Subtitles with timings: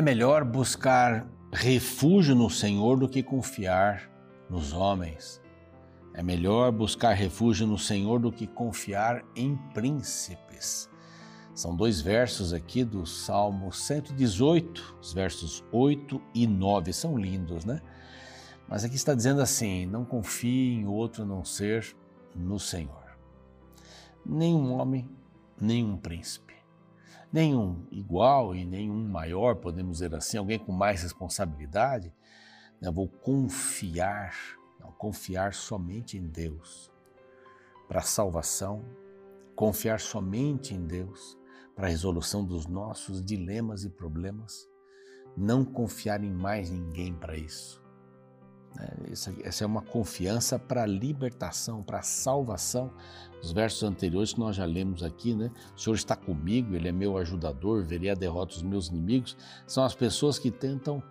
[0.00, 4.10] É melhor buscar refúgio no Senhor do que confiar
[4.48, 5.42] nos homens.
[6.14, 10.88] É melhor buscar refúgio no Senhor do que confiar em príncipes.
[11.54, 16.94] São dois versos aqui do Salmo 118, os versos 8 e 9.
[16.94, 17.82] São lindos, né?
[18.66, 21.94] Mas aqui está dizendo assim: não confie em outro não ser
[22.34, 23.18] no Senhor.
[24.24, 25.06] Nenhum homem,
[25.60, 26.49] nenhum príncipe
[27.32, 32.12] nenhum igual e nenhum maior, podemos dizer assim, alguém com mais responsabilidade.
[32.80, 34.34] Eu vou confiar,
[34.78, 36.90] não, confiar somente em Deus
[37.86, 38.84] para a salvação,
[39.54, 41.38] confiar somente em Deus
[41.74, 44.68] para a resolução dos nossos dilemas e problemas,
[45.36, 47.79] não confiar em mais ninguém para isso.
[48.78, 52.90] É, essa é uma confiança para a libertação, para a salvação.
[53.42, 55.50] Os versos anteriores que nós já lemos aqui, né?
[55.74, 59.36] O Senhor está comigo, Ele é meu ajudador, verei a derrota dos meus inimigos.
[59.66, 61.02] São as pessoas que tentam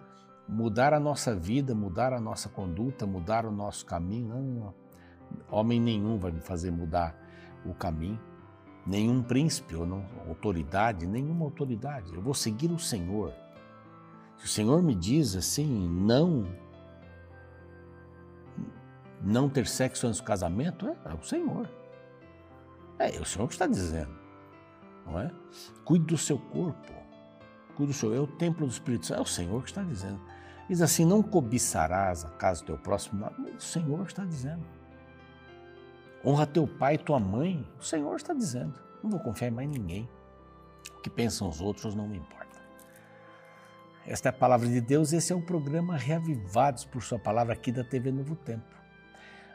[0.47, 4.29] mudar a nossa vida, mudar a nossa conduta, mudar o nosso caminho.
[4.29, 4.73] Não, não.
[5.51, 7.15] Homem nenhum vai me fazer mudar
[7.65, 8.19] o caminho.
[8.85, 12.13] Nenhum príncipe ou não, autoridade, nenhuma autoridade.
[12.13, 13.33] Eu vou seguir o Senhor.
[14.37, 16.47] Se o Senhor me diz assim, não
[19.29, 21.69] não ter sexo antes do casamento é, é o Senhor.
[22.97, 24.13] É, é o Senhor que está dizendo,
[25.05, 25.31] não é?
[25.85, 26.91] Cuide do seu corpo,
[27.75, 30.19] cuide do seu, é o templo do Espírito Santo, é o Senhor que está dizendo.
[30.67, 34.63] Diz assim, não cobiçarás a casa do teu próximo, é o Senhor que está dizendo.
[36.25, 38.73] Honra teu pai e tua mãe, o Senhor está dizendo.
[39.01, 40.09] Não vou confiar em mais ninguém.
[40.97, 42.59] O que pensam os outros não me importa.
[44.05, 47.71] Esta é a palavra de Deus, esse é o programa Reavivados por Sua Palavra aqui
[47.71, 48.78] da TV Novo Tempo.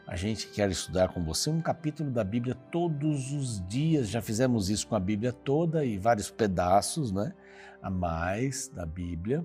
[0.06, 4.10] A gente quer estudar com você um capítulo da Bíblia todos os dias.
[4.10, 7.34] Já fizemos isso com a Bíblia toda e vários pedaços, né?
[7.82, 9.44] A mais da Bíblia.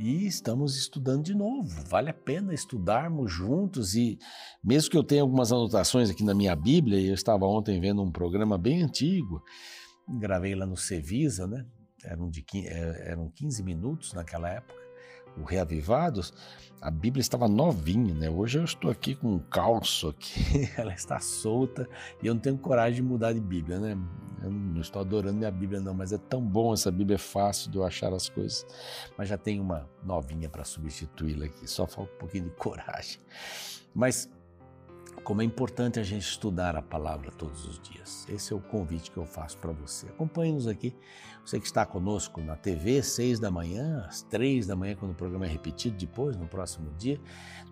[0.00, 1.68] E estamos estudando de novo.
[1.86, 3.94] Vale a pena estudarmos juntos.
[3.94, 4.18] E
[4.62, 8.10] mesmo que eu tenha algumas anotações aqui na minha Bíblia, eu estava ontem vendo um
[8.10, 9.42] programa bem antigo,
[10.08, 11.66] gravei lá no Cevisa, né?
[12.02, 14.83] Eram, de, é, eram 15 minutos naquela época
[15.36, 16.32] o Reavivados,
[16.80, 18.28] a Bíblia estava novinha, né?
[18.28, 21.88] Hoje eu estou aqui com um calço aqui, ela está solta
[22.22, 23.98] e eu não tenho coragem de mudar de Bíblia, né?
[24.42, 27.70] Eu não estou adorando minha Bíblia não, mas é tão bom essa Bíblia, é fácil
[27.70, 28.66] de eu achar as coisas.
[29.16, 33.18] Mas já tem uma novinha para substituí-la aqui, só falta um pouquinho de coragem.
[33.94, 34.28] Mas
[35.24, 38.26] como é importante a gente estudar a palavra todos os dias.
[38.28, 40.06] Esse é o convite que eu faço para você.
[40.08, 40.94] Acompanhe-nos aqui.
[41.44, 45.14] Você que está conosco na TV, seis da manhã, às três da manhã, quando o
[45.14, 47.20] programa é repetido, depois, no próximo dia,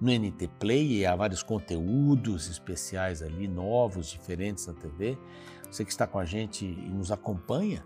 [0.00, 5.16] no NT Play, há vários conteúdos especiais ali, novos, diferentes na TV.
[5.70, 7.82] Você que está com a gente e nos acompanha,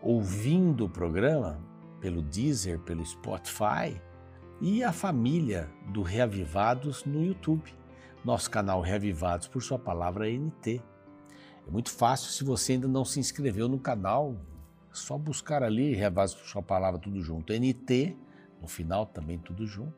[0.00, 1.58] ouvindo o programa
[2.00, 4.00] pelo Deezer, pelo Spotify,
[4.60, 7.74] e a família do Reavivados no YouTube
[8.24, 10.80] nosso canal Reavivados por sua palavra NT.
[11.66, 14.36] É muito fácil se você ainda não se inscreveu no canal,
[14.92, 18.16] só buscar ali por sua palavra tudo junto, NT,
[18.60, 19.94] no final também tudo junto,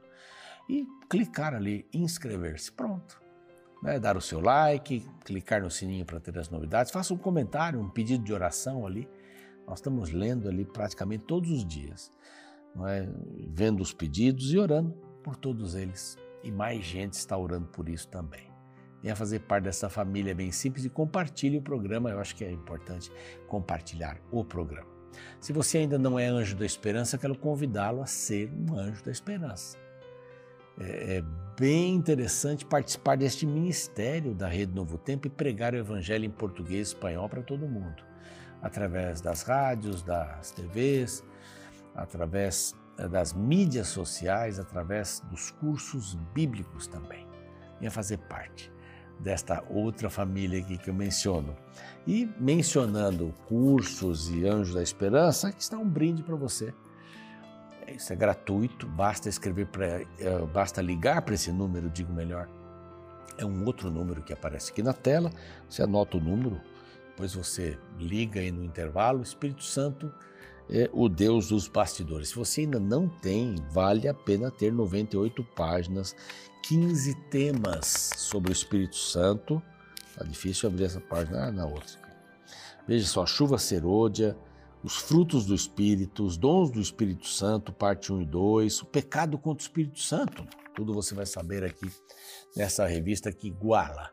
[0.69, 3.21] e clicar ali, inscrever-se, pronto.
[3.83, 3.99] Né?
[3.99, 7.89] Dar o seu like, clicar no sininho para ter as novidades, faça um comentário, um
[7.89, 9.09] pedido de oração ali.
[9.67, 12.11] Nós estamos lendo ali praticamente todos os dias,
[12.87, 13.09] é?
[13.49, 18.07] vendo os pedidos e orando por todos eles e mais gente está orando por isso
[18.09, 18.54] também.
[19.05, 22.09] Venha fazer parte dessa família bem simples e compartilhe o programa.
[22.09, 23.13] Eu acho que é importante
[23.47, 24.89] compartilhar o programa.
[25.39, 29.13] Se você ainda não é anjo da esperança, quero convidá-lo a ser um anjo da
[29.13, 29.77] esperança.
[30.81, 31.25] É, é
[31.61, 36.89] bem interessante participar deste ministério da Rede Novo Tempo e pregar o Evangelho em português
[36.89, 38.03] e espanhol para todo mundo,
[38.63, 41.23] através das rádios, das TVs,
[41.95, 47.29] através eh, das mídias sociais, através dos cursos bíblicos também.
[47.79, 48.73] Venha fazer parte
[49.21, 51.57] desta outra família aqui que eu menciono.
[52.07, 56.73] E mencionando cursos e Anjos da Esperança, aqui está um brinde para você.
[57.89, 62.49] Isso é gratuito, basta escrever para, eh, basta ligar para esse número, digo melhor.
[63.37, 65.31] É um outro número que aparece aqui na tela.
[65.69, 66.61] Você anota o número,
[67.09, 69.23] depois você liga aí no intervalo.
[69.23, 70.13] Espírito Santo
[70.69, 72.29] é o Deus dos bastidores.
[72.29, 76.17] Se você ainda não tem, vale a pena ter 98 páginas,
[76.63, 79.63] 15 temas sobre o Espírito Santo.
[80.17, 82.03] Tá difícil abrir essa página ah, na outra.
[82.87, 84.37] Veja só, chuva serôdia,
[84.83, 89.39] os frutos do Espírito, os dons do Espírito Santo, parte 1 e 2, o pecado
[89.39, 90.47] contra o Espírito Santo.
[90.75, 91.91] Tudo você vai saber aqui
[92.57, 94.11] nessa revista que iguala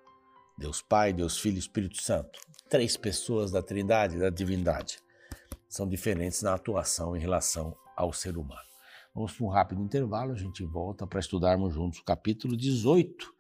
[0.58, 2.40] Deus Pai, Deus Filho e Espírito Santo.
[2.70, 5.00] Três pessoas da Trindade, da divindade
[5.72, 8.60] são diferentes na atuação em relação ao ser humano.
[9.16, 13.34] Vamos para um rápido intervalo, a gente volta para estudarmos juntos o capítulo 18,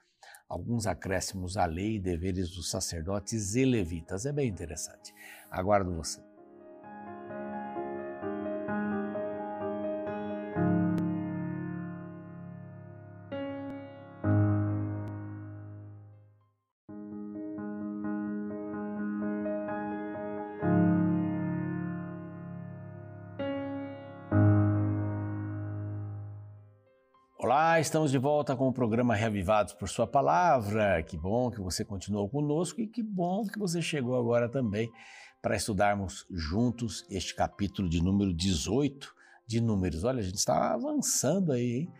[0.47, 4.25] alguns acréscimos à lei e deveres dos sacerdotes e levitas.
[4.25, 5.13] É bem interessante.
[5.51, 6.30] Aguardo você.
[27.79, 31.03] Estamos de volta com o programa Reavivados por Sua Palavra.
[31.03, 34.89] Que bom que você continuou conosco e que bom que você chegou agora também
[35.41, 39.13] para estudarmos juntos este capítulo de número 18
[39.45, 40.05] de Números.
[40.05, 41.93] Olha, a gente está avançando aí, hein?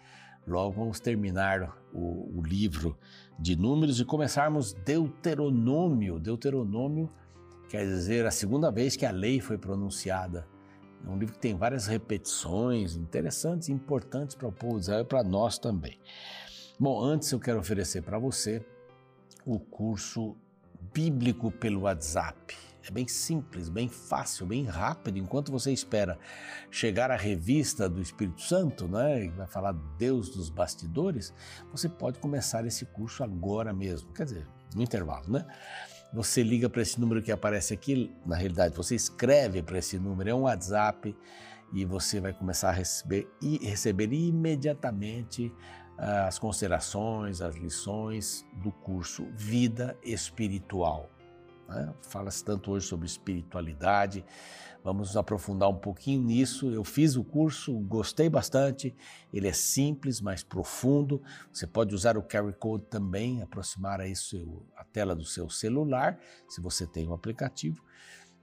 [0.47, 2.97] Logo vamos terminar o, o livro
[3.37, 6.17] de Números e começarmos Deuteronômio.
[6.17, 7.11] Deuteronômio
[7.67, 10.47] quer dizer a segunda vez que a lei foi pronunciada
[11.05, 15.01] é um livro que tem várias repetições interessantes e importantes para o povo de Israel
[15.01, 15.99] e para nós também.
[16.79, 18.65] Bom, antes eu quero oferecer para você
[19.45, 20.35] o curso
[20.93, 22.55] bíblico pelo WhatsApp.
[22.83, 25.19] É bem simples, bem fácil, bem rápido.
[25.19, 26.17] Enquanto você espera
[26.71, 31.31] chegar a revista do Espírito Santo, né, que vai falar Deus dos bastidores,
[31.71, 34.11] você pode começar esse curso agora mesmo.
[34.13, 35.45] Quer dizer, no intervalo, né?
[36.13, 40.29] Você liga para esse número que aparece aqui, na realidade você escreve para esse número,
[40.29, 41.15] é um WhatsApp
[41.73, 45.51] e você vai começar a receber, e receber imediatamente
[45.97, 51.09] ah, as considerações, as lições do curso Vida Espiritual.
[51.71, 51.93] Né?
[52.01, 54.23] Fala-se tanto hoje sobre espiritualidade,
[54.83, 56.71] Vamos aprofundar um pouquinho nisso.
[56.71, 58.95] Eu fiz o curso, gostei bastante.
[59.31, 61.21] Ele é simples, mas profundo.
[61.53, 66.19] Você pode usar o Carry Code também, aproximar aí seu, a tela do seu celular,
[66.49, 67.83] se você tem um aplicativo,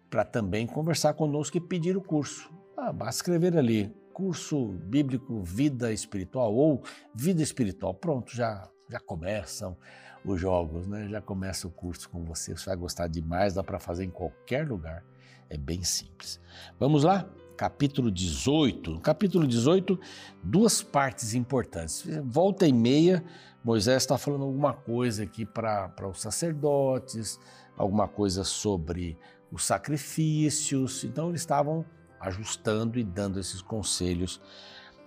[0.08, 2.52] para também conversar conosco e pedir o curso.
[2.76, 7.94] Ah, basta escrever ali, curso bíblico Vida Espiritual ou Vida Espiritual.
[7.94, 9.76] Pronto, já, já começam
[10.24, 11.08] os jogos, né?
[11.08, 12.56] Já começa o curso com você.
[12.56, 15.04] Você vai gostar demais, dá para fazer em qualquer lugar.
[15.48, 16.40] É bem simples.
[16.78, 17.28] Vamos lá?
[17.56, 18.90] Capítulo 18.
[18.92, 19.98] No capítulo 18,
[20.42, 22.04] duas partes importantes.
[22.24, 23.24] Volta e meia,
[23.64, 27.38] Moisés está falando alguma coisa aqui para os sacerdotes,
[27.76, 29.16] alguma coisa sobre
[29.50, 31.04] os sacrifícios.
[31.04, 31.84] Então, eles estavam
[32.20, 34.40] ajustando e dando esses conselhos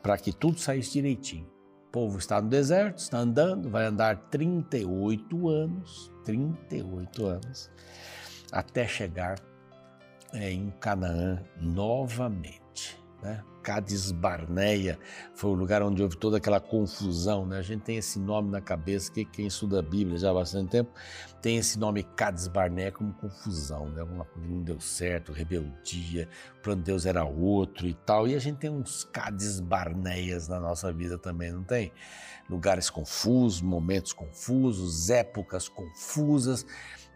[0.01, 1.50] para que tudo saísse direitinho.
[1.91, 7.69] O povo está no deserto, está andando, vai andar 38 anos, 38 anos,
[8.49, 9.37] até chegar
[10.31, 12.60] é, em Canaã novamente.
[13.21, 13.43] Né?
[13.61, 14.97] Cades Barneia
[15.35, 17.45] foi o lugar onde houve toda aquela confusão.
[17.45, 17.59] Né?
[17.59, 20.71] A gente tem esse nome na cabeça, que quem estuda a Bíblia já há bastante
[20.71, 20.91] tempo
[21.41, 23.89] tem esse nome Cades Barneia como confusão.
[23.89, 24.01] Né?
[24.01, 26.27] Alguma coisa não deu certo, rebeldia,
[26.57, 28.27] o plano de Deus era outro e tal.
[28.27, 31.91] E a gente tem uns Cades Barneias na nossa vida também, não tem?
[32.49, 36.65] Lugares confusos, momentos confusos, épocas confusas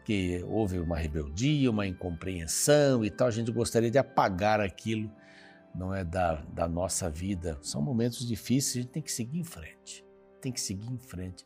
[0.05, 5.11] que houve uma rebeldia, uma incompreensão e tal, a gente gostaria de apagar aquilo,
[5.75, 7.59] não é da, da nossa vida.
[7.61, 10.05] São momentos difíceis, a gente tem que seguir em frente,
[10.41, 11.45] tem que seguir em frente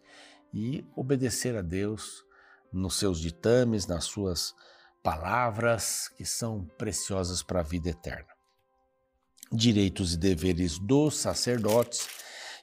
[0.54, 2.24] e obedecer a Deus
[2.72, 4.54] nos seus ditames, nas suas
[5.01, 8.30] palavras que são preciosas para a vida eterna.
[9.51, 12.08] Direitos e deveres dos sacerdotes,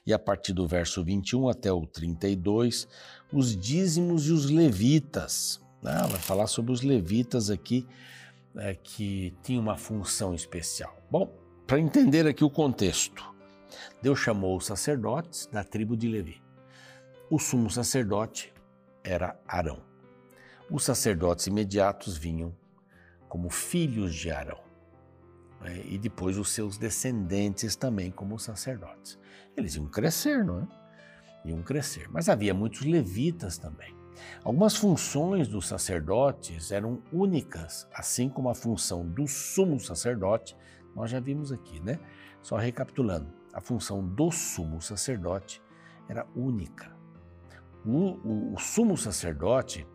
[0.05, 2.87] e a partir do verso 21 até o 32,
[3.33, 5.59] os dízimos e os levitas.
[5.83, 7.85] Não, vai falar sobre os levitas aqui
[8.55, 10.95] é, que tinham uma função especial.
[11.11, 13.35] Bom, para entender aqui o contexto,
[14.01, 16.41] Deus chamou os sacerdotes da tribo de Levi.
[17.29, 18.53] O sumo sacerdote
[19.03, 19.81] era Arão.
[20.71, 22.55] Os sacerdotes imediatos vinham
[23.27, 24.59] como filhos de Arão.
[25.59, 29.19] Né, e depois os seus descendentes também como sacerdotes.
[29.55, 30.67] Eles iam crescer, não é?
[31.49, 32.07] Iam crescer.
[32.09, 33.93] Mas havia muitos levitas também.
[34.41, 40.55] Algumas funções dos sacerdotes eram únicas, assim como a função do sumo sacerdote,
[40.97, 41.99] nós já vimos aqui, né?
[42.41, 45.61] Só recapitulando, a função do sumo sacerdote
[46.09, 46.91] era única.
[47.85, 49.85] O, o, o sumo sacerdote,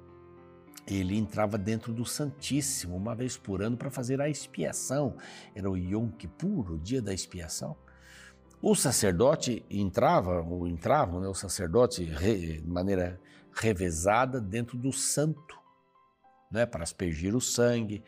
[0.86, 5.16] ele entrava dentro do Santíssimo uma vez por ano para fazer a expiação.
[5.56, 7.76] Era o Yom Kippur, o dia da expiação.
[8.60, 13.20] O sacerdote entrava, ou entravam, né, o sacerdote de maneira
[13.52, 15.58] revezada dentro do santo,
[16.48, 18.04] né, para aspergir o sangue,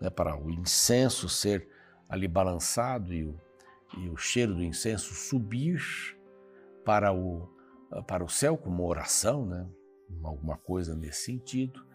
[0.00, 1.68] né, para o incenso ser
[2.10, 3.40] ali balançado e o,
[3.96, 5.80] e o cheiro do incenso subir
[6.84, 7.48] para o,
[8.06, 9.66] para o céu como oração, né,
[10.24, 11.86] alguma coisa nesse sentido.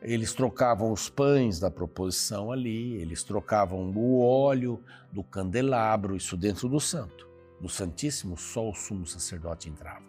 [0.00, 6.68] eles trocavam os pães da proposição ali, eles trocavam o óleo do candelabro, isso dentro
[6.68, 7.26] do santo.
[7.60, 10.04] No Santíssimo, só o sumo sacerdote entrava.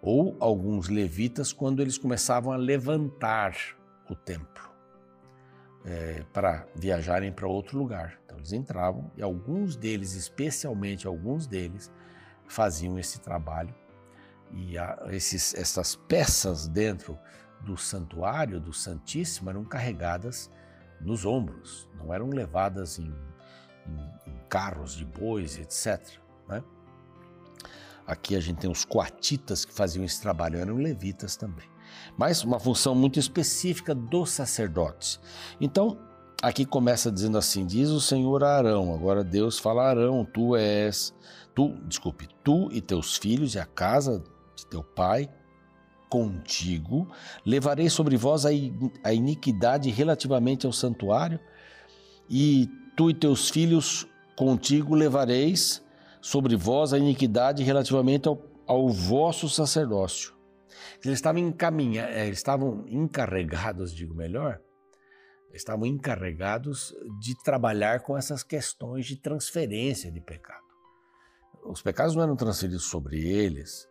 [0.00, 3.54] Ou alguns levitas, quando eles começavam a levantar
[4.08, 4.75] o templo
[5.86, 8.18] é, para viajarem para outro lugar.
[8.24, 11.92] Então eles entravam e alguns deles, especialmente alguns deles,
[12.48, 13.74] faziam esse trabalho.
[14.52, 17.18] E a, esses, essas peças dentro
[17.60, 20.50] do santuário, do Santíssimo, eram carregadas
[21.00, 23.14] nos ombros, não eram levadas em,
[23.86, 26.18] em, em carros de bois, etc.
[26.48, 26.62] Né?
[28.06, 31.68] Aqui a gente tem os coatitas que faziam esse trabalho, eram levitas também.
[32.16, 35.20] Mas uma função muito específica dos sacerdotes.
[35.60, 35.98] Então,
[36.42, 40.56] aqui começa dizendo assim: diz o Senhor a Arão, agora Deus fala a Arão, tu
[40.56, 41.14] és,
[41.54, 44.22] tu, desculpe, tu e teus filhos e a casa
[44.54, 45.28] de teu pai
[46.08, 47.08] contigo,
[47.44, 51.40] levarei sobre vós a iniquidade relativamente ao santuário,
[52.30, 55.82] e tu e teus filhos contigo levareis
[56.20, 60.35] sobre vós a iniquidade relativamente ao, ao vosso sacerdócio.
[61.04, 64.60] Eles estavam, encaminha, eh, eles estavam encarregados, digo melhor,
[65.52, 70.64] estavam encarregados de trabalhar com essas questões de transferência de pecado.
[71.64, 73.88] Os pecados não eram transferidos sobre eles,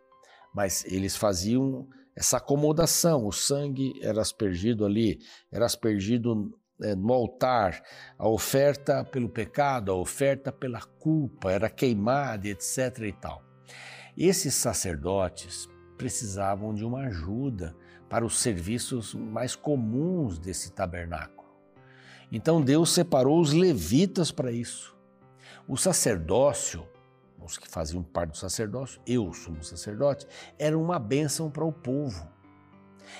[0.54, 3.26] mas eles faziam essa acomodação.
[3.26, 5.18] O sangue era aspergido ali,
[5.52, 7.82] era aspergido é, no altar,
[8.18, 12.98] a oferta pelo pecado, a oferta pela culpa, era queimada, etc.
[13.00, 13.42] e tal.
[14.16, 17.74] Esses sacerdotes precisavam de uma ajuda
[18.08, 21.48] para os serviços mais comuns desse tabernáculo.
[22.30, 24.96] Então Deus separou os levitas para isso.
[25.66, 26.86] O sacerdócio,
[27.42, 30.26] os que faziam parte do sacerdócio, eu sumo sacerdote,
[30.58, 32.28] era uma bênção para o povo.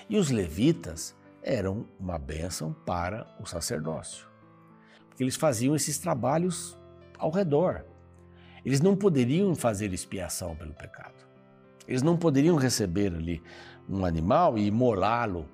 [0.09, 4.27] E os levitas eram uma bênção para o sacerdócio,
[5.09, 6.77] porque eles faziam esses trabalhos
[7.19, 7.85] ao redor.
[8.65, 11.26] Eles não poderiam fazer expiação pelo pecado.
[11.87, 13.43] Eles não poderiam receber ali
[13.89, 15.49] um animal e imolá-lo.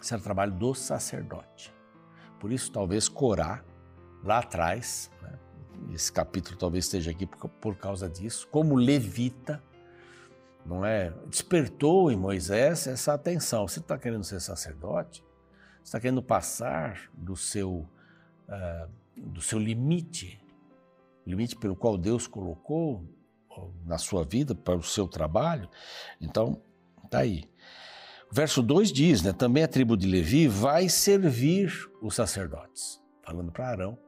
[0.00, 1.72] Esse era o trabalho do sacerdote.
[2.38, 3.64] Por isso, talvez Corá,
[4.22, 5.38] lá atrás, né,
[5.92, 9.62] esse capítulo talvez esteja aqui por, por causa disso, como levita,
[10.64, 11.10] não é?
[11.26, 13.68] Despertou em Moisés essa atenção.
[13.68, 15.22] Você está querendo ser sacerdote?
[15.78, 17.88] Você está querendo passar do seu,
[18.48, 20.40] uh, do seu limite,
[21.26, 23.04] limite pelo qual Deus colocou
[23.84, 25.68] na sua vida, para o seu trabalho?
[26.20, 26.60] Então,
[27.04, 27.44] está aí.
[28.30, 33.00] verso 2 diz, né, também a tribo de Levi vai servir os sacerdotes.
[33.22, 33.98] Falando para Arão,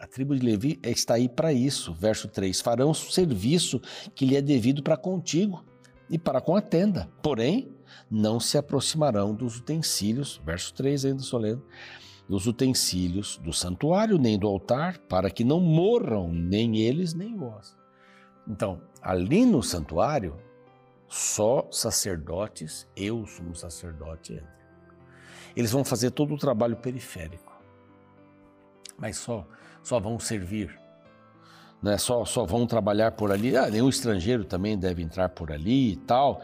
[0.00, 1.92] a tribo de Levi está aí para isso.
[1.92, 3.80] Verso 3: farão o serviço
[4.14, 5.62] que lhe é devido para contigo
[6.08, 7.10] e para com a tenda.
[7.22, 7.70] Porém,
[8.10, 11.62] não se aproximarão dos utensílios, verso 3 ainda solene,
[12.26, 17.76] dos utensílios do santuário, nem do altar, para que não morram nem eles, nem vós.
[18.50, 20.36] Então, ali no santuário,
[21.08, 24.42] só sacerdotes, eu sumo sacerdote.
[25.56, 27.52] Eles vão fazer todo o trabalho periférico,
[28.98, 29.46] mas só,
[29.82, 30.78] só vão servir
[31.82, 35.92] né, só, só vão trabalhar por ali, ah, nenhum estrangeiro também deve entrar por ali
[35.92, 36.42] e tal.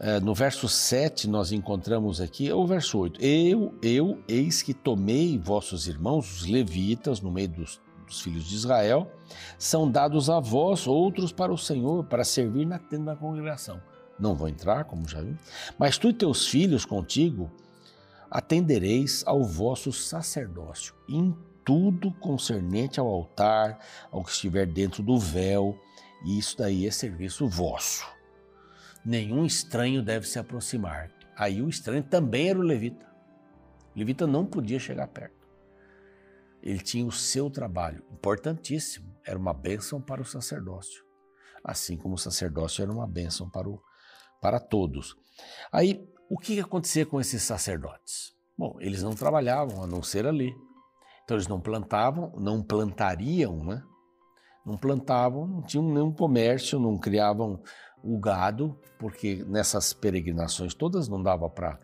[0.00, 5.36] É, no verso 7 nós encontramos aqui, o verso 8, eu, eu, eis que tomei
[5.36, 9.10] vossos irmãos, os levitas, no meio dos, dos filhos de Israel,
[9.58, 13.80] são dados a vós, outros para o Senhor, para servir na tenda da congregação.
[14.18, 15.36] Não vão entrar, como já vi,
[15.78, 17.50] mas tu e teus filhos contigo
[18.30, 20.94] atendereis ao vosso sacerdócio
[21.68, 23.78] tudo concernente ao altar,
[24.10, 25.78] ao que estiver dentro do véu,
[26.24, 28.06] e isso daí é serviço vosso.
[29.04, 31.10] Nenhum estranho deve se aproximar.
[31.36, 33.04] Aí o estranho também era o levita.
[33.94, 35.37] O levita não podia chegar perto.
[36.68, 41.02] Ele tinha o seu trabalho, importantíssimo, era uma bênção para o sacerdócio.
[41.64, 43.80] Assim como o sacerdócio era uma bênção para, o,
[44.38, 45.16] para todos.
[45.72, 48.34] Aí, o que acontecia com esses sacerdotes?
[48.56, 50.54] Bom, eles não trabalhavam a não ser ali.
[51.24, 53.82] Então eles não plantavam, não plantariam, né?
[54.62, 57.62] Não plantavam, não tinham nenhum comércio, não criavam
[58.04, 61.78] o gado, porque nessas peregrinações todas não dava para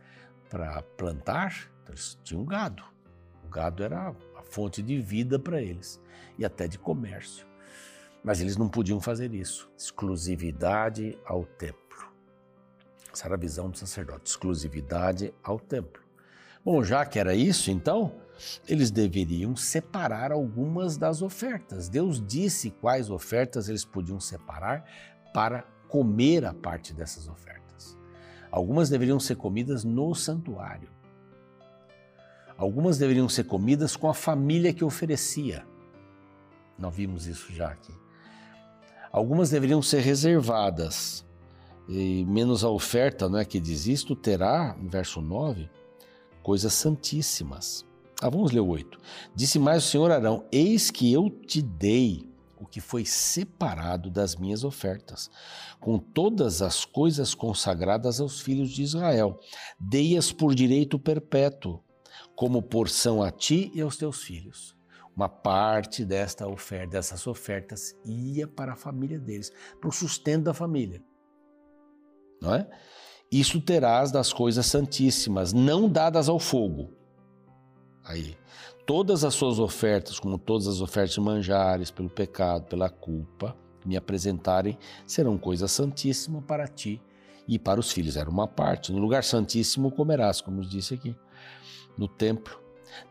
[0.99, 2.85] plantar, então eles tinham gado.
[3.43, 4.15] O gado era
[4.51, 6.01] fonte de vida para eles
[6.39, 7.47] e até de comércio.
[8.23, 9.71] Mas eles não podiam fazer isso.
[9.77, 11.85] Exclusividade ao templo.
[13.13, 16.03] Essa era a visão do sacerdote, exclusividade ao templo.
[16.65, 18.15] Bom, já que era isso, então,
[18.67, 21.89] eles deveriam separar algumas das ofertas.
[21.89, 24.85] Deus disse quais ofertas eles podiam separar
[25.33, 27.99] para comer a parte dessas ofertas.
[28.51, 30.94] Algumas deveriam ser comidas no santuário.
[32.57, 35.67] Algumas deveriam ser comidas com a família que oferecia.
[36.79, 37.93] Nós vimos isso já aqui.
[39.13, 41.25] Algumas deveriam ser reservadas,
[41.89, 45.69] e menos a oferta, não é que diz isto terá, verso 9,
[46.43, 47.85] coisas santíssimas.
[48.21, 48.99] Ah, vamos ler o 8.
[49.35, 54.35] Disse mais o Senhor Arão: Eis que eu te dei o que foi separado das
[54.37, 55.31] minhas ofertas,
[55.79, 59.39] com todas as coisas consagradas aos filhos de Israel.
[59.79, 61.81] Dei-as por direito perpétuo,
[62.35, 64.77] como porção a ti e aos teus filhos.
[65.17, 70.55] Uma parte desta oferta, dessas ofertas ia para a família deles, para o sustento da
[70.55, 71.03] família.
[72.43, 72.69] Não é?
[73.31, 76.93] Isso terás das coisas santíssimas, não dadas ao fogo.
[78.05, 78.37] Aí,
[78.85, 83.89] todas as suas ofertas, como todas as ofertas de manjares, pelo pecado, pela culpa, que
[83.89, 84.77] me apresentarem,
[85.07, 87.01] serão coisas santíssimas para ti
[87.47, 88.17] e para os filhos.
[88.17, 88.93] Era uma parte.
[88.93, 91.17] No lugar santíssimo comerás, como disse aqui,
[91.97, 92.59] no templo.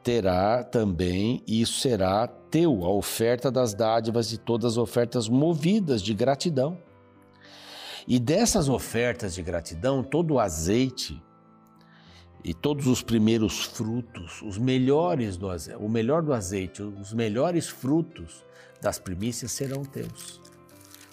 [0.01, 6.01] Terá também, e isso será teu, a oferta das dádivas e todas as ofertas movidas
[6.01, 6.77] de gratidão.
[8.07, 11.21] E dessas ofertas de gratidão, todo o azeite
[12.43, 17.69] e todos os primeiros frutos, os melhores do azeite, o melhor do azeite, os melhores
[17.69, 18.45] frutos
[18.81, 20.41] das primícias serão teus.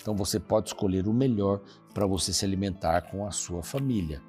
[0.03, 1.61] Então você pode escolher o melhor
[1.95, 4.21] para você se alimentar com a sua família.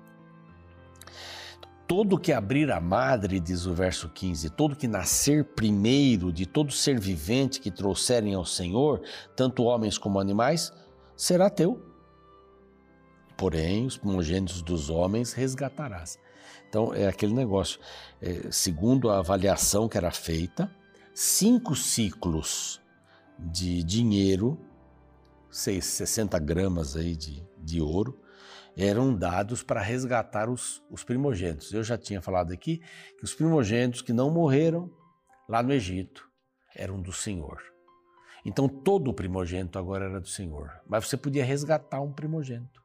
[1.91, 6.71] Todo que abrir a madre, diz o verso 15, todo que nascer primeiro de todo
[6.71, 9.01] ser vivente que trouxerem ao Senhor,
[9.36, 10.71] tanto homens como animais,
[11.17, 11.83] será teu.
[13.36, 16.17] Porém, os primogênitos dos homens resgatarás.
[16.69, 17.77] Então, é aquele negócio.
[18.21, 20.74] É, segundo a avaliação que era feita,
[21.13, 22.79] cinco ciclos
[23.38, 24.57] de dinheiro,
[25.50, 28.17] 60 gramas aí de, de ouro,
[28.77, 31.73] eram dados para resgatar os, os primogênitos.
[31.73, 32.79] Eu já tinha falado aqui
[33.17, 34.89] que os primogênitos que não morreram
[35.47, 36.27] lá no Egito
[36.75, 37.62] eram do Senhor.
[38.45, 40.71] Então todo o primogênito agora era do Senhor.
[40.88, 42.81] Mas você podia resgatar um primogênito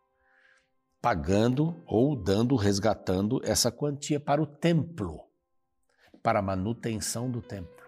[1.07, 5.21] pagando ou dando, resgatando essa quantia para o templo,
[6.21, 7.87] para a manutenção do templo.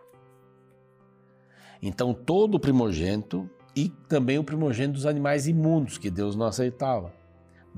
[1.83, 7.13] Então, todo o primogênito e também o primogênito dos animais imundos que Deus não aceitava.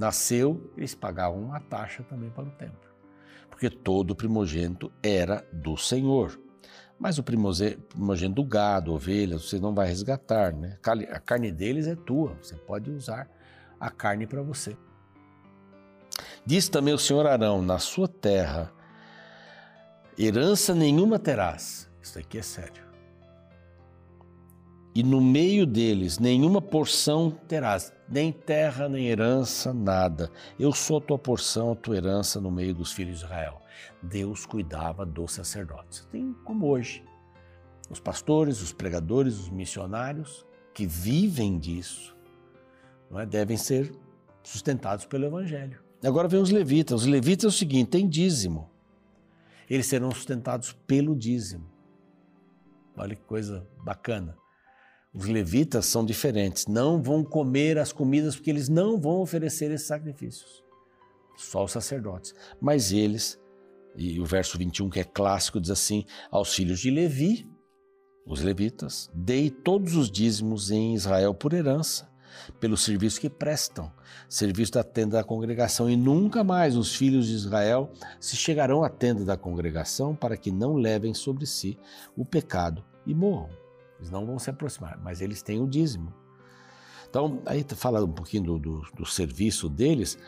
[0.00, 2.88] Nasceu, eles pagavam uma taxa também para o templo,
[3.50, 6.40] porque todo primogênito era do Senhor.
[6.98, 10.78] Mas o primogênito do gado, ovelhas, você não vai resgatar, né?
[11.10, 13.28] A carne deles é tua, você pode usar
[13.78, 14.74] a carne para você.
[16.46, 18.72] Diz também o Senhor Arão: na sua terra,
[20.18, 21.90] herança nenhuma terás.
[22.00, 22.88] Isso aqui é sério.
[24.94, 30.30] E no meio deles, nenhuma porção terás, nem terra, nem herança, nada.
[30.58, 33.62] Eu sou a tua porção, a tua herança no meio dos filhos de Israel.
[34.02, 36.06] Deus cuidava dos sacerdotes.
[36.10, 37.04] Tem como hoje.
[37.88, 40.44] Os pastores, os pregadores, os missionários
[40.74, 42.16] que vivem disso
[43.16, 43.26] é?
[43.26, 43.92] devem ser
[44.42, 45.80] sustentados pelo Evangelho.
[46.04, 47.02] Agora vem os levitas.
[47.02, 48.70] Os levitas é o seguinte: tem dízimo.
[49.68, 51.66] Eles serão sustentados pelo dízimo.
[52.96, 54.36] Olha que coisa bacana.
[55.12, 59.86] Os levitas são diferentes, não vão comer as comidas porque eles não vão oferecer esses
[59.86, 60.62] sacrifícios.
[61.36, 62.34] Só os sacerdotes.
[62.60, 63.40] Mas eles,
[63.96, 67.50] e o verso 21, que é clássico, diz assim: aos filhos de Levi,
[68.24, 72.10] os levitas, dei todos os dízimos em Israel por herança
[72.60, 73.90] pelo serviço que prestam,
[74.28, 78.88] serviço da tenda da congregação, e nunca mais os filhos de Israel se chegarão à
[78.88, 81.78] tenda da congregação para que não levem sobre si
[82.16, 83.59] o pecado e morram.
[84.00, 86.12] Eles não vão se aproximar, mas eles têm o dízimo.
[87.08, 90.18] Então, aí fala um pouquinho do, do, do serviço deles,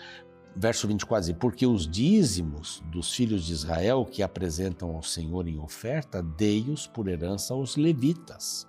[0.55, 5.59] verso 24 diz, porque os dízimos dos filhos de Israel que apresentam ao Senhor em
[5.59, 8.69] oferta, dei-os por herança aos levitas.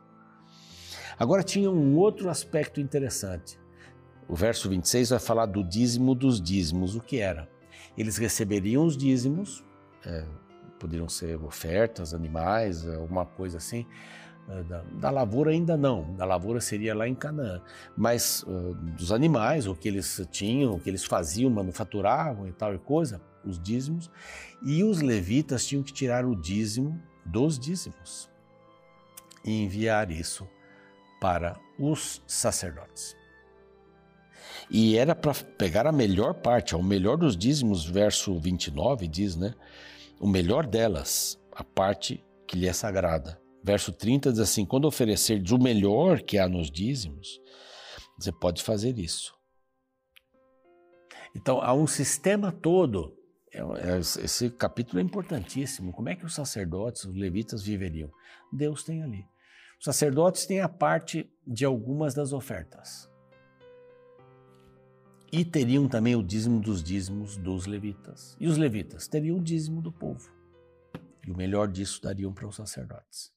[1.20, 3.60] Agora tinha um outro aspecto interessante.
[4.28, 6.96] O verso 26 vai falar do dízimo dos dízimos.
[6.96, 7.50] O que era?
[7.98, 9.64] Eles receberiam os dízimos,
[10.06, 10.26] é,
[10.80, 13.86] poderiam ser ofertas, animais, alguma coisa assim.
[14.50, 17.62] É, da, da, lavoura ainda não, da lavoura seria lá em Canaã,
[17.96, 22.76] mas uh, dos animais, o que eles tinham, o que eles faziam, manufaturavam e tal
[22.76, 24.12] e coisa, os dízimos,
[24.62, 28.30] e os levitas tinham que tirar o dízimo dos dízimos
[29.46, 30.48] e enviar isso
[31.22, 33.16] para os sacerdotes.
[34.70, 39.54] E era para pegar a melhor parte, o melhor dos dízimos, verso 29 diz, né?
[40.20, 43.43] O melhor delas, a parte que lhe é sagrada.
[43.64, 47.40] Verso 30 diz assim: quando oferecerdes o melhor que há nos dízimos,
[48.18, 49.34] você pode fazer isso.
[51.36, 53.18] Então há um sistema todo
[53.54, 55.94] é, é, esse capítulo é importantíssimo.
[55.94, 58.12] Como é que os sacerdotes, os levitas viveriam?
[58.52, 59.26] Deus tem ali.
[59.80, 63.10] Os sacerdotes têm a parte de algumas das ofertas.
[65.32, 68.36] E teriam também o dízimo dos dízimos dos levitas.
[68.40, 70.32] E os levitas teriam o dízimo do povo.
[71.26, 73.33] E o melhor disso dariam para os sacerdotes.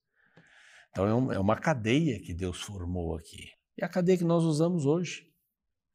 [0.96, 3.50] Então é, é uma cadeia que Deus formou aqui.
[3.76, 5.30] E a cadeia que nós usamos hoje,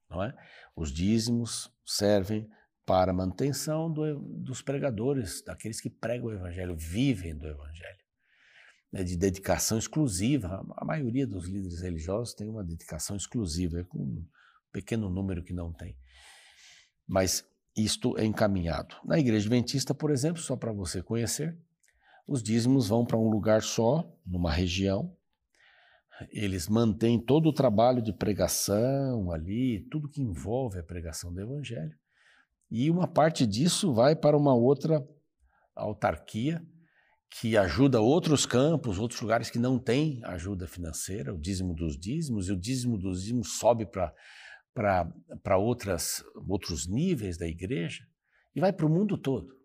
[0.08, 0.32] não é?
[0.76, 2.48] Os dízimos servem
[2.86, 8.04] para a manutenção do, dos pregadores, daqueles que pregam o Evangelho, vivem do Evangelho,
[8.92, 10.64] né, de dedicação exclusiva.
[10.78, 14.28] A maioria dos líderes religiosos tem uma dedicação exclusiva, é com um
[14.72, 15.98] pequeno número que não tem.
[17.08, 17.44] Mas
[17.76, 18.96] isto é encaminhado.
[19.04, 21.58] Na Igreja Adventista, por exemplo, só para você conhecer,
[22.28, 25.16] os dízimos vão para um lugar só, numa região.
[26.30, 31.98] Eles mantêm todo o trabalho de pregação ali, tudo que envolve a pregação do Evangelho.
[32.70, 35.06] E uma parte disso vai para uma outra
[35.76, 36.66] autarquia
[37.30, 42.50] que ajuda outros campos, outros lugares que não têm ajuda financeira, o dízimo dos dízimos,
[42.50, 48.06] e o dízimo dos dízimos sobe para outros níveis da igreja
[48.54, 49.61] e vai para o mundo todo.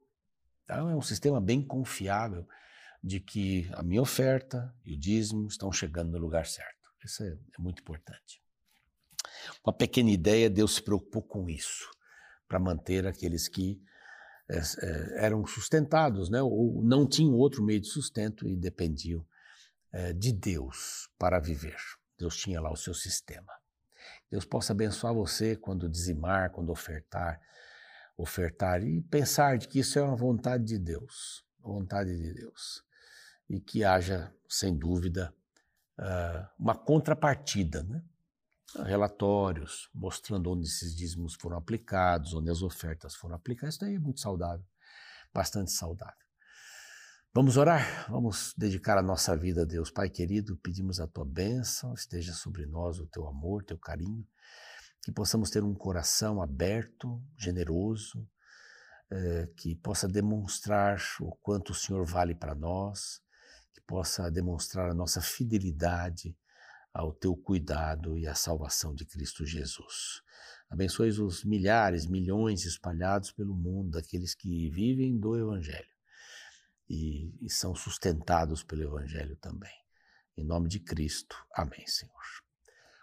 [0.66, 2.46] Então é um sistema bem confiável
[3.02, 6.90] de que a minha oferta e o dízimo estão chegando no lugar certo.
[7.04, 8.42] Isso é, é muito importante.
[9.64, 11.88] Uma pequena ideia, Deus se preocupou com isso
[12.48, 13.80] para manter aqueles que
[14.48, 19.24] é, eram sustentados, né, ou não tinham outro meio de sustento e dependiam
[19.92, 21.78] é, de Deus para viver.
[22.18, 23.52] Deus tinha lá o seu sistema.
[24.30, 27.40] Deus possa abençoar você quando dizimar, quando ofertar,
[28.16, 32.82] ofertar e pensar de que isso é uma vontade de Deus, vontade de Deus,
[33.48, 35.34] e que haja, sem dúvida,
[35.98, 38.02] ah, uma contrapartida, né?
[38.84, 43.74] relatórios mostrando onde esses dízimos foram aplicados, onde as ofertas foram aplicadas.
[43.74, 44.64] Isso daí é muito saudável,
[45.32, 46.26] bastante saudável.
[47.32, 48.10] Vamos orar?
[48.10, 49.90] Vamos dedicar a nossa vida a Deus.
[49.90, 54.26] Pai querido, pedimos a tua bênção, esteja sobre nós o teu amor, teu carinho,
[55.06, 58.28] que possamos ter um coração aberto, generoso,
[59.08, 63.22] eh, que possa demonstrar o quanto o Senhor vale para nós,
[63.72, 66.36] que possa demonstrar a nossa fidelidade
[66.92, 70.22] ao teu cuidado e à salvação de Cristo Jesus.
[70.68, 75.94] Abençoe os milhares, milhões espalhados pelo mundo, daqueles que vivem do Evangelho
[76.90, 79.70] e, e são sustentados pelo Evangelho também.
[80.36, 81.36] Em nome de Cristo.
[81.54, 82.12] Amém, Senhor.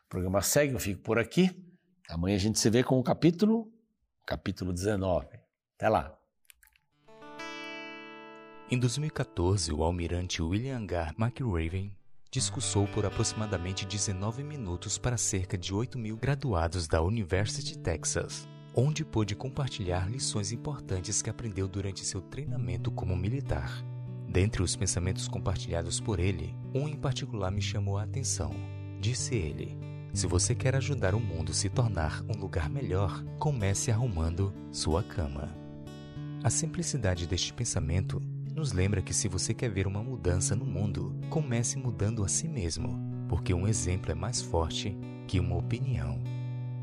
[0.06, 1.72] O programa segue, eu fico por aqui.
[2.14, 3.74] Amanhã a gente se vê com o capítulo,
[4.24, 5.26] capítulo 19.
[5.76, 6.16] Até lá.
[8.70, 11.92] Em 2014, o almirante William Gar McRaven
[12.30, 19.04] discursou por aproximadamente 19 minutos para cerca de 8 mil graduados da University Texas, onde
[19.04, 23.84] pôde compartilhar lições importantes que aprendeu durante seu treinamento como militar.
[24.30, 28.52] Dentre os pensamentos compartilhados por ele, um em particular me chamou a atenção.
[29.02, 34.54] Disse ele: Se você quer ajudar o mundo se tornar um lugar melhor, comece arrumando
[34.72, 35.50] sua cama.
[36.44, 38.22] A simplicidade deste pensamento
[38.54, 42.48] nos lembra que se você quer ver uma mudança no mundo, comece mudando a si
[42.48, 44.96] mesmo, porque um exemplo é mais forte
[45.28, 46.22] que uma opinião.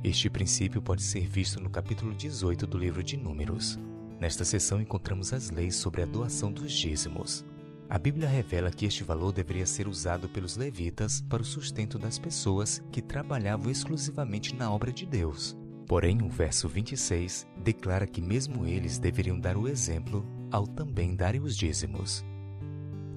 [0.03, 3.79] Este princípio pode ser visto no capítulo 18 do livro de Números.
[4.19, 7.45] Nesta seção encontramos as leis sobre a doação dos dízimos.
[7.91, 12.21] A Bíblia revela que este valor deveria ser usado pelos levitas para o sustento das
[12.21, 15.57] pessoas que trabalhavam exclusivamente na obra de Deus.
[15.89, 21.41] Porém, o verso 26 declara que mesmo eles deveriam dar o exemplo ao também darem
[21.41, 22.25] os dízimos.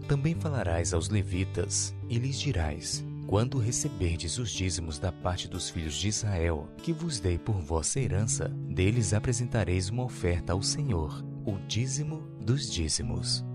[0.08, 5.94] Também falarás aos levitas e lhes dirás: Quando receberdes os dízimos da parte dos filhos
[5.94, 11.60] de Israel, que vos dei por vossa herança, deles apresentareis uma oferta ao Senhor, o
[11.68, 13.46] dízimo dos dízimos.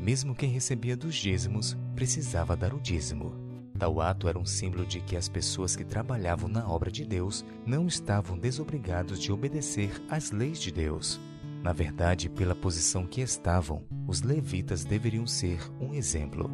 [0.00, 3.34] Mesmo quem recebia dos dízimos precisava dar o dízimo.
[3.78, 7.44] Tal ato era um símbolo de que as pessoas que trabalhavam na obra de Deus
[7.64, 11.20] não estavam desobrigados de obedecer às leis de Deus,
[11.62, 16.50] na verdade, pela posição que estavam, os levitas deveriam ser um exemplo.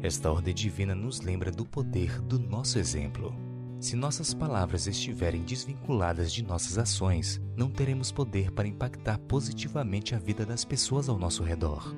[0.00, 3.34] Esta ordem divina nos lembra do poder do nosso exemplo.
[3.80, 10.18] Se nossas palavras estiverem desvinculadas de nossas ações, não teremos poder para impactar positivamente a
[10.18, 11.94] vida das pessoas ao nosso redor.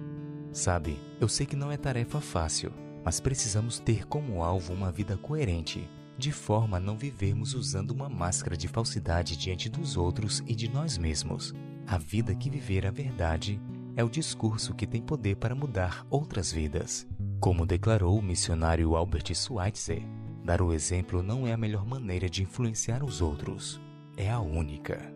[0.58, 2.72] Sabe, eu sei que não é tarefa fácil,
[3.04, 8.08] mas precisamos ter como alvo uma vida coerente, de forma a não vivermos usando uma
[8.08, 11.54] máscara de falsidade diante dos outros e de nós mesmos.
[11.86, 13.60] A vida que viver a verdade
[13.94, 17.06] é o discurso que tem poder para mudar outras vidas.
[17.38, 20.02] Como declarou o missionário Albert Schweitzer,
[20.44, 23.80] dar o exemplo não é a melhor maneira de influenciar os outros,
[24.16, 25.08] é a única.